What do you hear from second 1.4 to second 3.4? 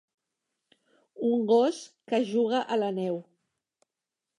gos que juga a la neu